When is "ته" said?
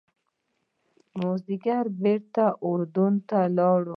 3.27-3.39